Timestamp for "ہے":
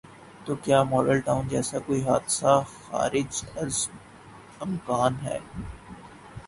5.23-5.37